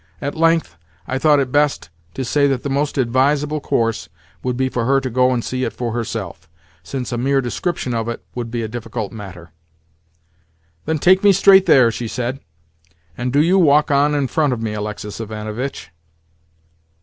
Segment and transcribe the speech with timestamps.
[0.19, 0.77] At length,
[1.07, 4.09] I thought it best to say that the most advisable course
[4.41, 6.49] would be for her to go and see it for herself,
[6.81, 9.51] since a mere description of it would be a difficult matter.
[10.85, 12.39] "Then take me straight there," she said,
[13.15, 15.91] "and do you walk on in front of me, Alexis Ivanovitch."